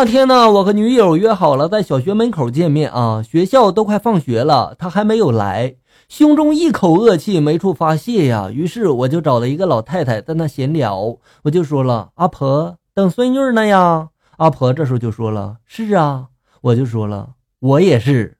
[0.00, 5.74] 那天呢，我和女友约好了在小学门口见面啊，学校都快放学了，她还没有来，
[6.08, 8.48] 胸中一口恶气没处发泄呀。
[8.50, 14.08] 于是我就找了一个老太太在那闲聊，我就说了：“阿婆，等孙女呢呀？”
[14.38, 16.28] 阿婆这时候就说了：“是啊。”
[16.62, 18.38] 我就说了：“我也是。”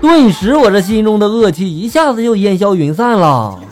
[0.00, 3.63] 顿时我这心中的恶气一下子就烟消云散了。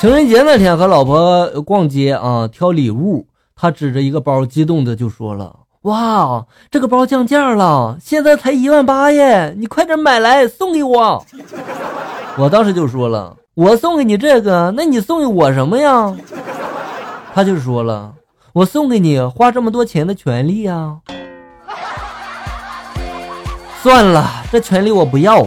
[0.00, 9.54] 情人节那天和老婆逛街啊，挑礼物，他指着一个包，激动的就说了：“哇，这个包降价了，现在才一万八耶！
[9.58, 11.22] 你快点买来送给我。”
[12.38, 16.16] 我当时就说了：“我送给你这个，那你送给我什么呀？”
[17.34, 18.14] 他就说了
[18.54, 20.96] ：“我送给你花这么多钱的权利呀。”
[23.82, 25.46] 算了，这权利我不要。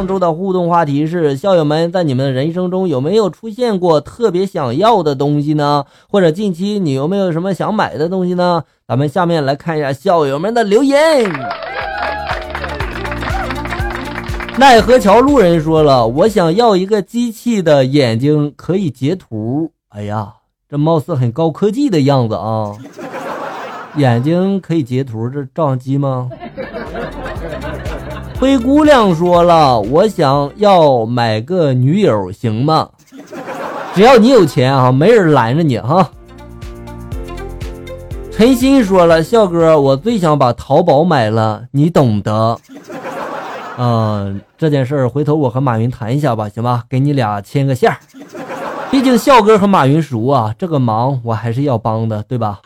[0.00, 5.84] 上周的互动话题是：校友们在你们的人生中有没有出现过特别想要的东西呢？
[6.08, 8.64] 或者近期你有没有什么想买的东西呢？
[8.88, 11.30] 咱们下面来看一下校友们的留言。
[14.56, 20.32] 奈何桥路人说了：“我想要一个机器的眼睛，可以截图。”哎呀，
[20.66, 22.72] 这貌似很高科技的样子啊！
[23.96, 26.30] 眼睛可以截图，这照相机吗？
[28.40, 32.88] 灰姑娘说了：“我想要买个女友，行吗？
[33.94, 36.10] 只要你有钱啊，没人拦着你哈。”
[38.32, 42.58] 陈鑫说了：“笑哥，我最想把淘宝买了，你懂得。
[43.76, 46.84] 嗯， 这件事儿回头我和马云谈一下吧，行吧？
[46.88, 47.98] 给你俩牵个线儿。
[48.90, 52.60] 毕竟笑哥和马云熟啊，这个忙我还是要帮的，对吧？”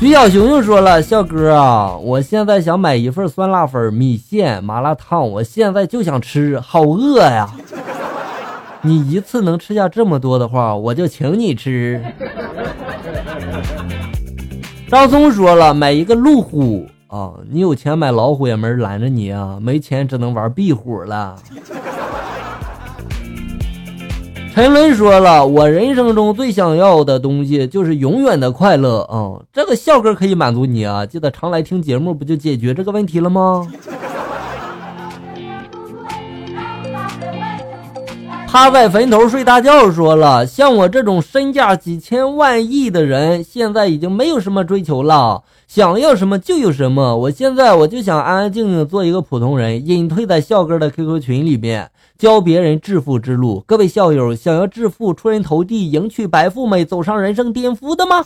[0.00, 7.46] 徐小熊熊说了：“笑哥啊，我现在想买一份酸辣粉、米线、麻辣烫，我现在就想吃，好饿呀！
[8.80, 12.02] 你一次能吃下这么多的话，我就请你吃。”
[14.88, 21.36] 张松说了：“买一个路虎啊，你有钱买老虎也没人拦着你啊，没钱只能玩壁虎了。”
[24.52, 29.40] 陈伦说了：“我人生中最想要的东西就是永远的快乐啊！
[29.52, 31.06] 这个笑哥可以满足你啊！
[31.06, 33.66] 记得常来听节目，不就解决这个问题了吗？”
[38.50, 47.16] 趴在坟头睡大觉说了：“像我这种身价几千万亿的人，现在已经没有什么追求了，想要什么就有什么。
[47.16, 51.88] 我现在我就想安安静静做一个普通人，隐退在笑哥的 QQ 群里面。”
[52.18, 58.22] 教别人致富之路，各位校友想要致富、出人头地、迎娶白富美、走上人生巅峰的吗？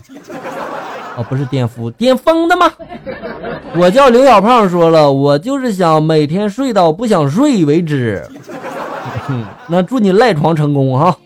[1.17, 2.73] 哦，不是巅峰，巅峰的吗？
[3.77, 8.27] 我叫刘小胖，说了，我就是想每天睡到不想睡为止。
[9.29, 11.17] 嗯那祝你赖床成功哈！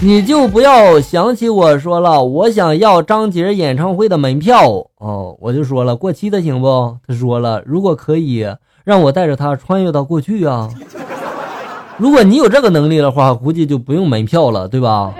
[0.00, 6.98] 你就不要想起我说了，我想要张杰演唱会的门票哦，我就说了过期的行不？
[7.08, 8.46] 他说了，如果可以
[8.84, 10.68] 让我带着他穿越到过去啊，
[11.96, 15.14] 如果你有这个能力的话，估计就不用门票了，对吧？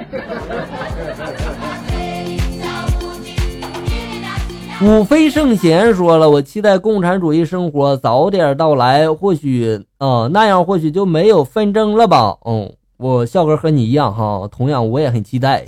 [4.82, 12.37] 武飞圣贤说了，我期待共产主义生活早点到来，或许啊那样或许就没有纷争了吧？
[12.44, 12.70] 嗯。
[12.98, 15.64] 我笑哥和你一样哈，同样我也很期待。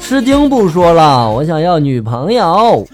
[0.00, 2.86] 吃惊不说了，我想要女朋友。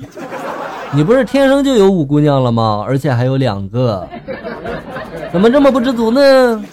[0.93, 2.85] 你不是天生就有五姑娘了吗？
[2.87, 4.07] 而且还有两个，
[5.33, 6.65] 怎么这么不知足呢？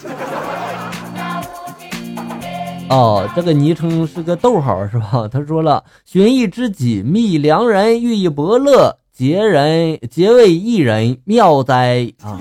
[2.88, 5.28] 哦，这个昵称是个逗号是吧？
[5.30, 8.98] 他说了，寻一知己，觅良人，寓意伯乐。
[9.12, 12.38] 结人结为一人，妙哉啊！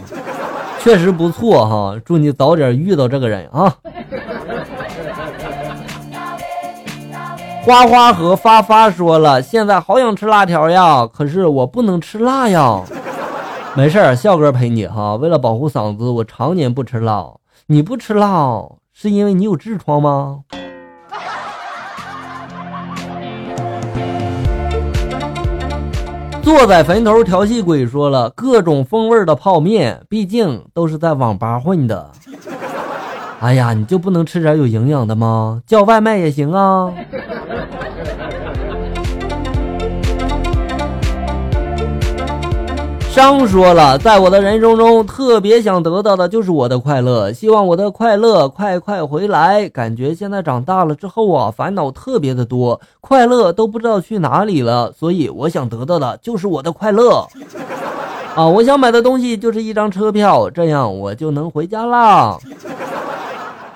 [0.83, 3.73] 确实不错哈，祝你早点遇到这个人啊！
[7.63, 12.81] 花花和发发说了，现在好想吃辣条呀，可是我不能吃辣呀。
[13.73, 15.15] 没事儿，笑哥陪你哈。
[15.15, 17.25] 为了保护嗓子，我常年不吃辣。
[17.67, 18.61] 你不吃辣，
[18.97, 20.39] 是因为你有痔疮吗？
[26.41, 32.09] 坐在坟头调戏鬼说了各种风味的泡面，毕竟都是在网吧混的。
[33.41, 35.61] 哎呀，你就不能吃点有营养的吗？
[35.67, 36.89] 叫外卖也行啊。
[43.15, 49.69] 商说了，在我的人生中，特别想得到的就是我的快乐，希望我的快乐快快回来。
[49.69, 57.25] 感觉现在长大了之后啊，烦恼特别的多，快乐都不知道去哪里了，所以我想得到的就是我的快乐。
[58.35, 62.37] 啊，我想买的东西就是一张车票，这样我就能回家啦。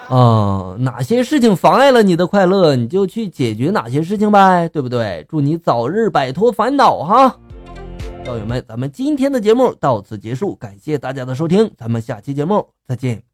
[0.10, 5.26] 啊，哪些事情妨碍了你的快乐，你就去解决哪些事情呗，对不对？
[5.30, 7.38] 祝你早日摆脱烦恼哈。
[8.30, 13.29] 校友们，咱们今天的节目到此结束，感谢大家的收听，咱们下期节目再见。